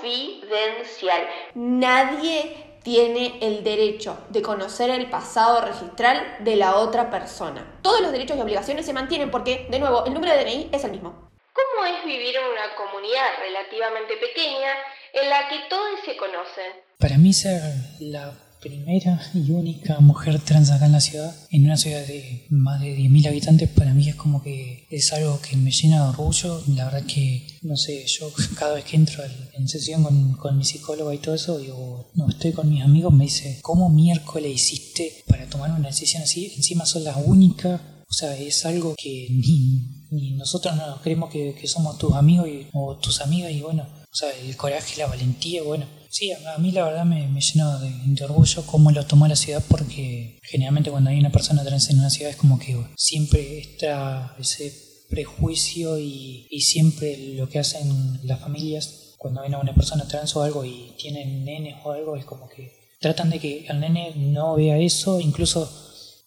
Confidencial. 0.00 1.28
Nadie 1.54 2.78
tiene 2.82 3.38
el 3.42 3.62
derecho 3.62 4.16
de 4.30 4.40
conocer 4.40 4.88
el 4.88 5.10
pasado 5.10 5.60
registral 5.60 6.38
de 6.40 6.56
la 6.56 6.76
otra 6.76 7.10
persona. 7.10 7.78
Todos 7.82 8.00
los 8.00 8.10
derechos 8.10 8.38
y 8.38 8.40
obligaciones 8.40 8.86
se 8.86 8.94
mantienen 8.94 9.30
porque, 9.30 9.66
de 9.70 9.78
nuevo, 9.78 10.06
el 10.06 10.14
número 10.14 10.32
de 10.32 10.44
DNI 10.44 10.70
es 10.72 10.84
el 10.84 10.92
mismo. 10.92 11.28
¿Cómo 11.52 11.84
es 11.84 12.02
vivir 12.04 12.34
en 12.34 12.44
una 12.44 12.74
comunidad 12.76 13.26
relativamente 13.40 14.16
pequeña 14.16 14.72
en 15.12 15.28
la 15.28 15.48
que 15.48 15.58
todos 15.68 16.00
se 16.04 16.16
conocen? 16.16 16.72
Para 16.98 17.18
mí 17.18 17.32
ser 17.34 17.60
la 18.00 18.32
primera 18.60 19.20
y 19.34 19.50
única 19.50 20.00
mujer 20.00 20.38
trans 20.40 20.70
acá 20.70 20.86
en 20.86 20.92
la 20.92 21.00
ciudad, 21.00 21.34
en 21.50 21.64
una 21.64 21.76
ciudad 21.76 22.06
de 22.06 22.46
más 22.50 22.80
de 22.80 22.96
10.000 22.96 23.28
habitantes, 23.28 23.68
para 23.68 23.94
mí 23.94 24.08
es 24.08 24.14
como 24.14 24.42
que 24.42 24.86
es 24.90 25.12
algo 25.12 25.40
que 25.40 25.56
me 25.56 25.70
llena 25.70 26.02
de 26.02 26.08
orgullo. 26.10 26.62
La 26.68 26.84
verdad 26.84 27.04
que, 27.06 27.46
no 27.62 27.76
sé, 27.76 28.06
yo 28.06 28.30
cada 28.58 28.74
vez 28.74 28.84
que 28.84 28.96
entro 28.96 29.22
en 29.52 29.68
sesión 29.68 30.02
con, 30.02 30.32
con 30.34 30.58
mi 30.58 30.64
psicóloga 30.64 31.14
y 31.14 31.18
todo 31.18 31.34
eso, 31.34 31.58
digo, 31.58 32.10
no, 32.14 32.28
estoy 32.28 32.52
con 32.52 32.68
mis 32.70 32.82
amigos, 32.82 33.12
me 33.12 33.24
dice, 33.24 33.58
¿cómo 33.62 33.88
miércoles 33.88 34.52
hiciste 34.54 35.24
para 35.26 35.48
tomar 35.48 35.70
una 35.72 35.88
decisión 35.88 36.22
así? 36.22 36.52
Encima 36.56 36.86
sos 36.86 37.02
la 37.02 37.16
única. 37.16 37.80
O 38.08 38.12
sea, 38.12 38.36
es 38.36 38.66
algo 38.66 38.94
que 38.98 39.28
ni, 39.30 40.06
ni 40.10 40.32
nosotros 40.32 40.74
no 40.76 40.86
nos 40.86 41.00
creemos 41.00 41.30
que, 41.30 41.54
que 41.54 41.68
somos 41.68 41.96
tus 41.96 42.12
amigos 42.14 42.48
y, 42.48 42.66
o 42.72 42.96
tus 42.96 43.20
amigas 43.20 43.52
y 43.52 43.60
bueno, 43.62 43.86
o 44.12 44.16
sea, 44.16 44.28
el 44.32 44.56
coraje, 44.56 44.98
la 44.98 45.06
valentía, 45.06 45.62
bueno. 45.62 45.86
Sí, 46.10 46.32
a 46.32 46.58
mí 46.58 46.72
la 46.72 46.84
verdad 46.84 47.04
me, 47.04 47.28
me 47.28 47.40
de, 47.40 48.24
orgullo 48.24 48.66
cómo 48.66 48.90
lo 48.90 49.06
tomó 49.06 49.28
la 49.28 49.36
ciudad 49.36 49.62
porque 49.68 50.40
generalmente 50.42 50.90
cuando 50.90 51.10
hay 51.10 51.20
una 51.20 51.30
persona 51.30 51.62
trans 51.62 51.88
en 51.88 52.00
una 52.00 52.10
ciudad 52.10 52.32
es 52.32 52.36
como 52.36 52.58
que 52.58 52.76
siempre 52.96 53.60
está 53.60 54.34
ese 54.36 54.74
prejuicio 55.08 56.00
y, 56.00 56.48
y 56.50 56.62
siempre 56.62 57.16
lo 57.36 57.48
que 57.48 57.60
hacen 57.60 58.18
las 58.24 58.40
familias 58.40 59.14
cuando 59.18 59.42
ven 59.42 59.54
a 59.54 59.60
una 59.60 59.72
persona 59.72 60.08
trans 60.08 60.34
o 60.34 60.42
algo 60.42 60.64
y 60.64 60.94
tienen 60.98 61.44
nenes 61.44 61.76
o 61.84 61.92
algo 61.92 62.16
es 62.16 62.24
como 62.24 62.48
que 62.48 62.72
tratan 63.00 63.30
de 63.30 63.38
que 63.38 63.66
el 63.68 63.78
nene 63.78 64.12
no 64.16 64.56
vea 64.56 64.78
eso, 64.78 65.20
incluso 65.20 65.70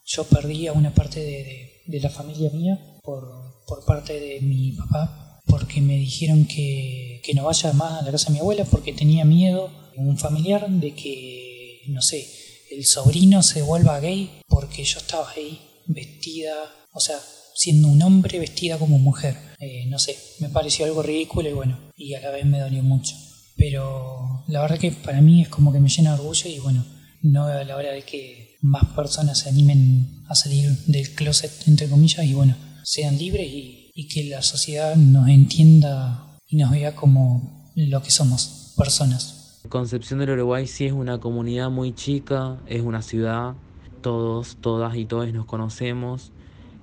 yo 0.06 0.24
perdí 0.24 0.68
a 0.68 0.74
una 0.74 0.94
parte 0.94 1.20
de, 1.20 1.44
de, 1.44 1.82
de 1.88 2.00
la 2.00 2.10
familia 2.10 2.50
mía 2.52 2.80
por, 3.04 3.66
por 3.68 3.84
parte 3.84 4.18
de 4.18 4.40
mi 4.40 4.72
papá 4.72 5.23
porque 5.46 5.82
me 5.82 5.98
dijeron 5.98 6.46
que, 6.46 7.22
que, 7.24 7.34
no 7.34 7.46
vaya 7.46 7.74
más 7.74 8.02
a 8.02 8.06
la 8.06 8.12
casa 8.12 8.28
de 8.28 8.34
mi 8.34 8.40
abuela 8.40 8.66
porque 8.66 8.94
tenía 8.94 9.26
miedo, 9.26 9.70
un 9.96 10.18
familiar, 10.18 10.70
de 10.70 10.94
que, 10.94 11.82
no 11.88 12.02
sé, 12.02 12.28
el 12.72 12.86
sobrino 12.86 13.44
se 13.44 13.62
vuelva 13.62 14.00
gay 14.00 14.30
porque 14.48 14.84
yo 14.84 15.00
estaba 15.00 15.30
ahí 15.32 15.60
vestida, 15.86 16.54
o 16.92 17.00
sea, 17.00 17.18
siendo 17.56 17.88
un 17.88 18.02
hombre 18.02 18.40
vestida 18.40 18.78
como 18.78 18.98
mujer. 18.98 19.38
Eh, 19.60 19.86
no 19.88 20.00
sé, 20.00 20.18
me 20.40 20.50
pareció 20.50 20.86
algo 20.86 21.04
ridículo 21.04 21.50
y 21.50 21.54
bueno, 21.54 21.80
y 21.96 22.14
a 22.16 22.22
la 22.22 22.32
vez 22.32 22.46
me 22.46 22.60
dolió 22.60 22.84
mucho. 22.84 23.16
Pero 23.56 24.44
la 24.48 24.62
verdad 24.62 24.80
que 24.80 24.92
para 24.92 25.22
mí 25.22 25.42
es 25.42 25.50
como 25.50 25.72
que 25.72 25.80
me 25.80 25.90
llena 25.90 26.14
de 26.14 26.20
orgullo 26.22 26.50
y 26.50 26.60
bueno, 26.60 26.86
no 27.22 27.46
veo 27.46 27.64
la 27.64 27.78
hora 27.78 27.92
de 27.92 28.02
que 28.04 28.58
más 28.62 28.86
personas 28.96 29.40
se 29.40 29.50
animen 29.50 30.24
a 30.28 30.36
salir 30.36 30.70
del 30.88 31.14
closet, 31.14 31.52
entre 31.68 31.88
comillas, 31.88 32.26
y 32.26 32.34
bueno, 32.34 32.56
sean 32.84 33.18
libres 33.18 33.48
y, 33.48 33.83
y 33.94 34.08
que 34.08 34.24
la 34.24 34.42
sociedad 34.42 34.96
nos 34.96 35.30
entienda 35.30 36.40
y 36.48 36.58
nos 36.58 36.72
vea 36.72 36.96
como 36.96 37.72
lo 37.76 38.02
que 38.02 38.12
somos, 38.12 38.74
personas. 38.76 39.62
Concepción 39.70 40.20
del 40.20 40.32
Uruguay 40.32 40.68
sí 40.68 40.86
es 40.86 40.94
una 40.94 41.20
comunidad 41.20 41.70
muy 41.70 41.94
chica, 41.94 42.58
es 42.68 42.82
una 42.82 43.02
ciudad, 43.02 43.54
todos, 44.02 44.58
todas 44.60 44.96
y 44.96 45.06
todos 45.06 45.32
nos 45.32 45.46
conocemos. 45.46 46.32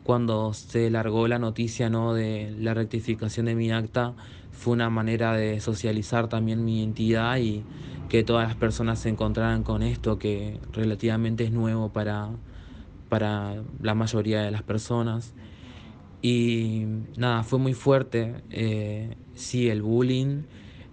Cuando 0.04 0.54
se 0.54 0.88
largó 0.90 1.28
la 1.28 1.38
noticia 1.38 1.90
¿no? 1.90 2.14
de 2.14 2.54
la 2.58 2.74
rectificación 2.74 3.46
de 3.46 3.54
mi 3.54 3.70
acta, 3.70 4.14
fue 4.50 4.72
una 4.72 4.88
manera 4.88 5.34
de 5.34 5.60
socializar 5.60 6.28
también 6.28 6.64
mi 6.64 6.78
identidad 6.80 7.36
y 7.38 7.64
que 8.08 8.24
todas 8.24 8.48
las 8.48 8.56
personas 8.56 8.98
se 8.98 9.08
encontraran 9.08 9.62
con 9.62 9.82
esto 9.82 10.18
que 10.18 10.58
relativamente 10.72 11.44
es 11.44 11.52
nuevo 11.52 11.92
para, 11.92 12.30
para 13.08 13.62
la 13.80 13.94
mayoría 13.94 14.42
de 14.42 14.50
las 14.50 14.62
personas. 14.62 15.34
Y 16.22 16.84
nada, 17.16 17.42
fue 17.42 17.58
muy 17.58 17.74
fuerte. 17.74 18.34
Eh, 18.50 19.16
sí, 19.34 19.68
el 19.68 19.82
bullying, 19.82 20.42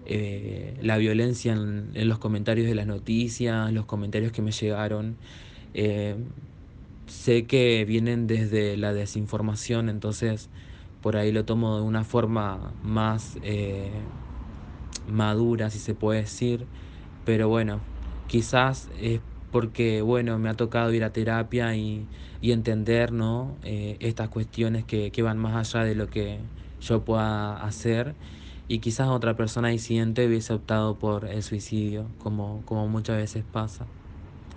eh, 0.05 0.77
la 0.81 0.97
violencia 0.97 1.53
en, 1.53 1.91
los 2.07 2.19
comentarios 2.19 2.67
de 2.67 2.75
las 2.75 2.87
noticias, 2.87 3.71
los 3.73 3.85
comentarios 3.85 4.31
que 4.31 4.41
me 4.41 4.51
llegaron. 4.51 5.15
Eh, 5.73 6.15
sé 7.07 7.45
que 7.45 7.85
vienen 7.85 8.27
desde 8.27 8.77
la 8.77 8.93
desinformación, 8.93 9.89
entonces 9.89 10.49
por 11.01 11.17
ahí 11.17 11.31
lo 11.31 11.45
tomo 11.45 11.77
de 11.77 11.83
una 11.83 12.03
forma 12.03 12.73
más 12.83 13.37
madura, 15.09 15.69
si 15.69 15.79
se 15.79 15.93
puede 15.93 16.21
decir. 16.21 16.65
Pero 17.25 17.49
bueno, 17.49 17.81
quizás 18.27 18.89
es 19.01 19.19
porque 19.51 20.01
bueno, 20.01 20.37
me 20.39 20.49
ha 20.49 20.53
tocado 20.53 20.93
ir 20.93 21.03
a 21.03 21.11
terapia 21.11 21.75
y, 21.75 22.05
y 22.41 22.51
entender 22.51 23.11
¿no? 23.11 23.55
Eh, 23.63 23.97
estas 23.99 24.29
cuestiones 24.29 24.85
que, 24.85 25.11
que, 25.11 25.21
van 25.21 25.37
más 25.37 25.55
allá 25.55 25.85
de 25.85 25.95
lo 25.95 26.09
que 26.09 26.39
yo 26.81 27.03
pueda 27.03 27.57
hacer 27.63 28.15
y 28.67 28.79
quizás 28.79 29.07
otra 29.07 29.35
persona 29.35 29.69
disidente 29.69 30.27
hubiese 30.27 30.53
optado 30.53 30.95
por 30.95 31.25
el 31.25 31.41
suicidio, 31.41 32.05
como, 32.19 32.61
como 32.65 32.87
muchas 32.87 33.17
veces 33.17 33.43
pasa. 33.51 33.85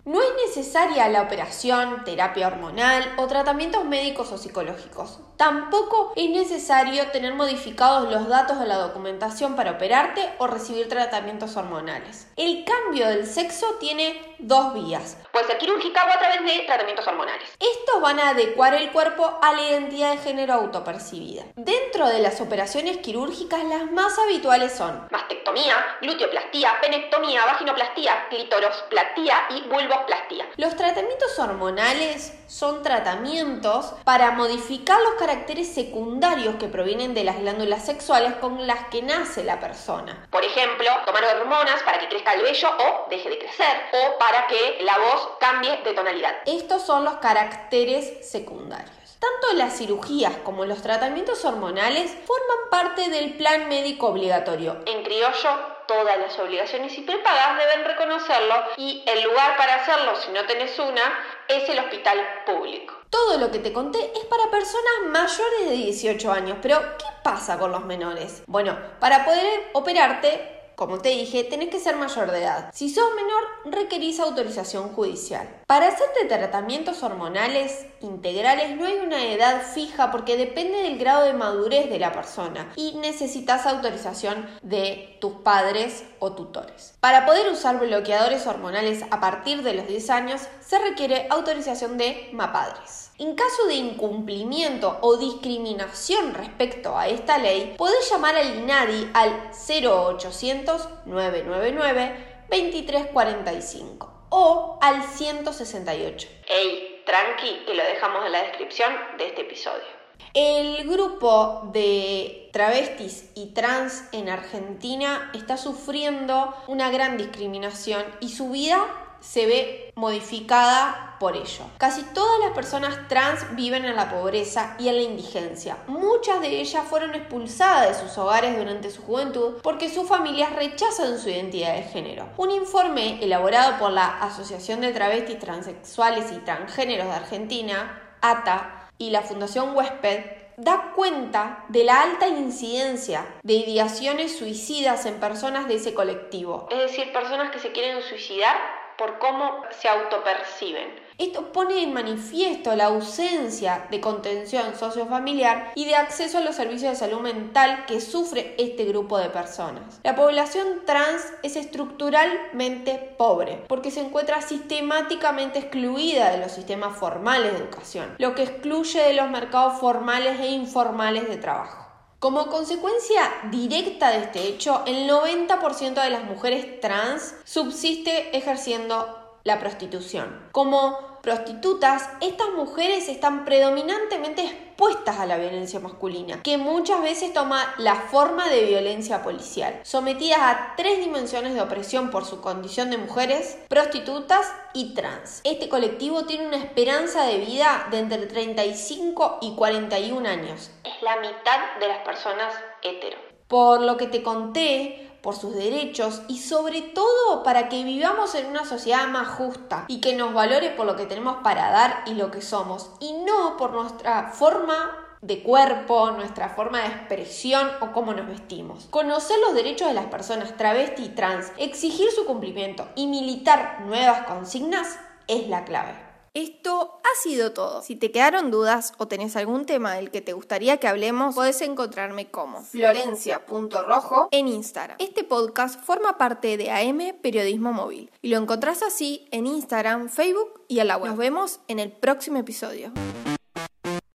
No 0.05 0.21
es 0.21 0.29
necesaria 0.47 1.09
la 1.09 1.23
operación, 1.23 2.03
terapia 2.05 2.49
hormonal 2.49 3.05
o 3.19 3.27
tratamientos 3.27 3.85
médicos 3.85 4.33
o 4.33 4.39
psicológicos. 4.39 5.21
Tampoco 5.41 6.13
es 6.17 6.29
necesario 6.29 7.11
tener 7.13 7.33
modificados 7.33 8.13
los 8.13 8.29
datos 8.29 8.61
de 8.61 8.67
la 8.67 8.77
documentación 8.77 9.57
para 9.57 9.71
operarte 9.71 10.35
o 10.37 10.47
recibir 10.47 10.87
tratamientos 10.91 11.57
hormonales. 11.57 12.27
El 12.37 12.63
cambio 12.67 13.09
del 13.09 13.27
sexo 13.27 13.65
tiene 13.81 14.37
dos 14.39 14.75
vías. 14.75 15.17
Puede 15.33 15.47
ser 15.47 15.57
quirúrgica 15.57 16.05
o 16.05 16.11
a 16.11 16.19
través 16.19 16.45
de 16.45 16.65
tratamientos 16.67 17.07
hormonales. 17.07 17.49
Estos 17.59 18.03
van 18.03 18.21
a 18.21 18.29
adecuar 18.31 18.75
el 18.75 18.93
cuerpo 18.93 19.39
a 19.41 19.55
la 19.55 19.63
identidad 19.63 20.11
de 20.11 20.19
género 20.19 20.53
autopercibida. 20.53 21.45
Dentro 21.57 22.07
de 22.09 22.21
las 22.21 22.43
operaciones 22.43 22.99
quirúrgicas, 22.99 23.65
las 23.65 23.91
más 23.91 24.19
habituales 24.19 24.73
son 24.73 25.09
mastectomía, 25.11 25.75
gluteoplastía, 26.03 26.73
penectomía, 26.83 27.47
vaginoplastía, 27.47 28.29
clitorosplastía 28.29 29.37
y 29.57 29.63
vulvoplastía. 29.69 30.45
Los 30.59 30.77
tratamientos 30.77 31.39
hormonales 31.39 32.35
son 32.47 32.83
tratamientos 32.83 33.95
para 34.05 34.33
modificar 34.33 35.01
los 35.01 35.15
caracteres 35.15 35.30
secundarios 35.65 36.57
que 36.57 36.69
provienen 36.69 37.15
de 37.15 37.25
las 37.25 37.39
glándulas 37.39 37.87
sexuales 37.87 38.35
con 38.35 38.67
las 38.67 38.87
que 38.87 39.03
nace 39.03 39.45
la 39.45 39.61
persona. 39.61 40.27
Por 40.31 40.45
ejemplo, 40.45 40.91
tomar 41.07 41.25
hormonas 41.25 41.83
para 41.85 41.99
que 41.99 42.09
crezca 42.09 42.35
el 42.35 42.43
vello 42.43 42.69
o 42.69 43.09
deje 43.09 43.31
de 43.31 43.39
crecer, 43.39 43.81
o 43.93 44.19
para 44.19 44.47
que 44.47 44.79
la 44.83 44.99
voz 44.99 45.31
cambie 45.39 45.77
de 45.85 45.93
tonalidad. 45.93 46.37
Estos 46.47 46.83
son 46.83 47.05
los 47.05 47.15
caracteres 47.15 48.29
secundarios. 48.29 48.91
Tanto 49.21 49.55
las 49.55 49.77
cirugías 49.77 50.37
como 50.45 50.65
los 50.65 50.83
tratamientos 50.83 51.45
hormonales 51.45 52.11
forman 52.11 52.71
parte 52.71 53.11
del 53.11 53.35
plan 53.35 53.69
médico 53.69 54.09
obligatorio. 54.09 54.79
En 54.87 55.05
criollo, 55.05 55.51
todas 55.87 56.19
las 56.19 56.39
obligaciones 56.39 56.97
y 56.97 57.03
prepagas 57.03 57.59
deben 57.59 57.85
reconocerlo 57.85 58.55
y 58.77 59.05
el 59.07 59.23
lugar 59.25 59.57
para 59.57 59.75
hacerlo, 59.75 60.17
si 60.17 60.31
no 60.33 60.45
tenés 60.47 60.79
una, 60.79 61.03
es 61.51 61.69
el 61.69 61.79
hospital 61.81 62.19
público. 62.47 62.95
Todo 63.11 63.39
lo 63.39 63.51
que 63.51 63.59
te 63.59 63.73
conté 63.73 63.99
es 64.15 64.25
para 64.27 64.51
personas 64.51 65.09
mayores 65.09 65.69
de 65.69 65.75
18 65.77 66.33
años, 66.33 66.59
pero 66.63 66.79
¿qué 66.97 67.07
pasa 67.25 67.59
con 67.59 67.73
los 67.73 67.85
menores? 67.85 68.43
Bueno, 68.47 68.79
para 69.01 69.25
poder 69.25 69.71
operarte 69.73 70.61
como 70.81 70.97
te 70.97 71.11
dije, 71.11 71.45
tenés 71.45 71.69
que 71.69 71.79
ser 71.79 71.97
mayor 71.97 72.31
de 72.31 72.39
edad. 72.39 72.71
Si 72.73 72.89
sos 72.89 73.15
menor, 73.15 73.43
requerís 73.67 74.19
autorización 74.19 74.95
judicial. 74.95 75.47
Para 75.67 75.89
hacerte 75.89 76.25
tratamientos 76.25 77.03
hormonales 77.03 77.85
integrales 78.01 78.79
no 78.79 78.87
hay 78.87 78.95
una 78.95 79.27
edad 79.27 79.61
fija 79.75 80.11
porque 80.11 80.39
depende 80.39 80.79
del 80.79 80.97
grado 80.97 81.25
de 81.25 81.35
madurez 81.35 81.91
de 81.91 81.99
la 81.99 82.15
persona 82.15 82.73
y 82.77 82.95
necesitas 82.95 83.67
autorización 83.67 84.49
de 84.63 85.19
tus 85.21 85.35
padres 85.43 86.03
tutores. 86.21 86.95
Para 87.01 87.27
poder 87.27 87.51
usar 87.51 87.79
bloqueadores 87.79 88.47
hormonales 88.47 89.05
a 89.11 89.21
partir 89.21 89.63
de 89.63 89.75
los 89.75 89.87
10 89.87 90.11
años 90.11 90.43
se 90.61 90.79
requiere 90.79 91.27
autorización 91.31 91.99
de 91.99 92.31
MAPADRES. 92.33 93.13
En 93.19 93.35
caso 93.35 93.67
de 93.67 93.75
incumplimiento 93.75 94.99
o 95.03 95.17
discriminación 95.17 96.35
respecto 96.35 96.97
a 96.97 97.09
esta 97.09 97.39
ley, 97.39 97.75
podés 97.77 98.11
llamar 98.11 98.37
al 98.37 98.59
INADI 98.59 99.11
al 99.15 99.51
0800 99.53 100.89
999 101.07 102.47
2345 102.51 104.27
o 104.31 104.79
al 104.81 105.03
168. 105.03 106.29
Ey, 106.49 107.03
tranqui, 107.05 107.65
que 107.67 107.75
lo 107.75 107.83
dejamos 107.83 108.25
en 108.25 108.33
la 108.33 108.43
descripción 108.43 108.93
de 109.19 109.27
este 109.27 109.43
episodio. 109.43 110.00
El 110.35 110.89
grupo 110.89 111.71
de 111.73 112.49
travestis 112.53 113.31
y 113.35 113.47
trans 113.47 114.05
en 114.13 114.29
Argentina 114.29 115.31
está 115.35 115.57
sufriendo 115.57 116.55
una 116.69 116.91
gran 116.91 117.17
discriminación 117.17 118.05
y 118.21 118.29
su 118.29 118.51
vida 118.51 118.87
se 119.21 119.47
ve 119.47 119.93
modificada 119.95 121.17
por 121.21 121.37
ello. 121.37 121.65
Casi 121.79 122.03
todas 122.03 122.41
las 122.41 122.53
personas 122.53 122.97
trans 123.09 123.55
viven 123.55 123.85
en 123.85 123.95
la 123.95 124.11
pobreza 124.11 124.77
y 124.79 124.89
en 124.89 124.97
la 124.97 125.03
indigencia. 125.03 125.77
Muchas 125.87 126.41
de 126.41 126.61
ellas 126.61 126.87
fueron 126.89 127.15
expulsadas 127.15 127.89
de 127.89 128.09
sus 128.09 128.17
hogares 128.19 128.57
durante 128.57 128.91
su 128.91 129.03
juventud 129.03 129.59
porque 129.63 129.91
sus 129.91 130.09
familias 130.09 130.55
rechazan 130.57 131.19
su 131.19 131.29
identidad 131.29 131.75
de 131.75 131.83
género. 131.83 132.29
Un 132.39 132.51
informe 132.51 133.23
elaborado 133.23 133.79
por 133.79 133.93
la 133.93 134.19
Asociación 134.23 134.81
de 134.81 134.93
Travestis 134.93 135.39
Transexuales 135.39 136.33
y 136.33 136.39
Transgéneros 136.39 137.07
de 137.07 137.13
Argentina, 137.13 138.17
ATA, 138.23 138.80
y 139.01 139.11
la 139.11 139.23
Fundación 139.23 139.75
Huésped 139.75 140.25
da 140.59 140.93
cuenta 140.95 141.65
de 141.69 141.85
la 141.85 142.03
alta 142.03 142.29
incidencia 142.29 143.27
de 143.43 143.55
ideaciones 143.55 144.37
suicidas 144.37 145.07
en 145.07 145.19
personas 145.19 145.67
de 145.67 145.77
ese 145.77 145.95
colectivo. 145.95 146.69
Es 146.71 146.79
decir, 146.79 147.11
personas 147.11 147.51
que 147.51 147.59
se 147.59 147.73
quieren 147.73 148.03
suicidar 148.03 148.57
por 149.01 149.19
cómo 149.19 149.63
se 149.71 149.89
autoperciben. 149.89 150.89
Esto 151.17 151.53
pone 151.53 151.83
en 151.83 151.95
manifiesto 151.95 152.77
la 152.77 152.87
ausencia 152.87 153.87
de 153.91 153.99
contención 153.99 154.77
sociofamiliar 154.77 155.73
y 155.75 155.87
de 155.87 155.97
acceso 155.97 156.37
a 156.37 156.43
los 156.43 156.57
servicios 156.57 156.93
de 156.93 156.97
salud 156.97 157.21
mental 157.21 157.87
que 157.87 158.03
sufre 158.03 158.55
este 158.59 158.85
grupo 158.85 159.17
de 159.17 159.31
personas. 159.31 160.01
La 160.05 160.17
población 160.17 160.83
trans 160.85 161.23
es 161.43 161.57
estructuralmente 161.57 163.15
pobre 163.17 163.65
porque 163.69 163.91
se 163.91 164.01
encuentra 164.01 164.43
sistemáticamente 164.43 165.61
excluida 165.61 166.31
de 166.31 166.39
los 166.39 166.53
sistemas 166.53 166.95
formales 166.95 167.53
de 167.53 167.59
educación, 167.59 168.15
lo 168.19 168.35
que 168.35 168.43
excluye 168.43 169.01
de 169.01 169.15
los 169.15 169.31
mercados 169.31 169.81
formales 169.81 170.39
e 170.41 170.49
informales 170.49 171.27
de 171.27 171.39
trabajo. 171.39 171.80
Como 172.21 172.49
consecuencia 172.49 173.23
directa 173.51 174.11
de 174.11 174.19
este 174.19 174.47
hecho, 174.47 174.83
el 174.87 175.09
90% 175.09 176.03
de 176.03 176.11
las 176.11 176.25
mujeres 176.25 176.79
trans 176.79 177.35
subsiste 177.45 178.37
ejerciendo 178.37 179.20
la 179.45 179.59
prostitución. 179.59 180.49
Como 180.53 181.11
prostitutas, 181.23 182.09
estas 182.21 182.49
mujeres 182.57 183.09
están 183.09 183.45
predominantemente 183.45 184.43
expuestas 184.43 185.19
a 185.19 185.27
la 185.27 185.37
violencia 185.37 185.81
masculina, 185.81 186.43
que 186.43 186.57
muchas 186.57 187.03
veces 187.03 187.33
toma 187.33 187.75
la 187.79 187.95
forma 187.95 188.49
de 188.49 188.65
violencia 188.65 189.23
policial, 189.23 189.81
sometidas 189.83 190.39
a 190.41 190.75
tres 190.77 190.99
dimensiones 191.01 191.55
de 191.55 191.61
opresión 191.61 192.11
por 192.11 192.25
su 192.25 192.41
condición 192.41 192.91
de 192.91 192.99
mujeres, 192.99 193.59
prostitutas 193.69 194.51
y 194.73 194.95
trans. 194.95 195.41
Este 195.45 195.69
colectivo 195.69 196.25
tiene 196.25 196.47
una 196.47 196.57
esperanza 196.57 197.25
de 197.25 197.39
vida 197.39 197.87
de 197.91 197.99
entre 197.99 198.27
35 198.27 199.39
y 199.43 199.55
41 199.55 200.29
años. 200.29 200.71
Es 200.85 201.03
la 201.03 201.17
mitad 201.17 201.79
de 201.79 201.89
las 201.89 201.99
personas 201.99 202.53
hetero. 202.83 203.19
Por 203.49 203.83
lo 203.83 203.97
que 203.97 204.07
te 204.07 204.23
conté, 204.23 205.10
por 205.23 205.37
sus 205.37 205.55
derechos 205.55 206.23
y 206.29 206.39
sobre 206.39 206.83
todo 206.83 207.43
para 207.43 207.69
que 207.69 207.85
vivamos 207.85 208.35
en 208.35 208.47
una 208.47 208.65
sociedad 208.65 209.07
más 209.09 209.29
justa 209.29 209.85
y 209.89 210.01
que 210.01 210.15
nos 210.15 210.35
valore 210.35 210.71
por 210.71 210.87
lo 210.87 210.97
que 210.97 211.07
tenemos 211.07 211.37
para 211.43 211.71
dar 211.71 212.03
y 212.07 212.15
lo 212.15 212.31
que 212.31 212.43
somos 212.43 212.91
y 213.01 213.13
no 213.13 213.57
por 213.57 213.73
nuestra 213.73 214.31
forma 214.33 214.97
de 215.23 215.43
cuerpo, 215.43 216.11
nuestra 216.13 216.49
forma 216.49 216.81
de 216.81 216.87
expresión 216.87 217.69
o 217.81 217.93
cómo 217.93 218.15
nos 218.15 218.27
vestimos. 218.27 218.87
Conocer 218.87 219.37
los 219.47 219.55
derechos 219.55 219.89
de 219.89 219.95
las 219.95 220.07
personas 220.07 220.57
travesti 220.57 221.05
y 221.05 221.09
trans, 221.11 221.53
exigir 221.59 222.11
su 222.11 222.25
cumplimiento 222.25 222.89
y 222.95 223.07
militar 223.07 223.83
nuevas 223.85 224.27
consignas 224.27 224.99
es 225.29 225.47
la 225.49 225.65
clave. 225.65 226.10
Esto 226.33 227.01
ha 227.03 227.21
sido 227.21 227.53
todo. 227.53 227.83
Si 227.83 227.97
te 227.97 228.13
quedaron 228.13 228.53
dudas 228.53 228.93
o 228.99 229.09
tenés 229.09 229.35
algún 229.35 229.67
tema 229.67 229.95
del 229.95 230.13
que 230.13 230.21
te 230.21 230.33
gustaría 230.33 230.77
que 230.77 230.87
hablemos, 230.87 231.35
podés 231.35 231.61
encontrarme 231.61 232.31
como 232.31 232.63
florencia.rojo 232.63 234.29
en 234.31 234.47
Instagram. 234.47 234.97
Este 235.01 235.25
podcast 235.25 235.83
forma 235.83 236.19
parte 236.19 236.57
de 236.57 236.71
AM 236.71 237.17
Periodismo 237.21 237.73
Móvil 237.73 238.13
y 238.23 238.29
lo 238.29 238.39
encontrás 238.39 238.85
así 238.85 239.27
en 239.33 239.49
Instagram, 239.49 240.09
Facebook 240.09 240.63
y 240.69 240.79
en 240.79 240.87
la 240.87 240.99
web. 240.99 241.11
Nos 241.11 241.19
vemos 241.19 241.61
en 241.67 241.81
el 241.81 241.91
próximo 241.91 242.39
episodio. 242.39 242.93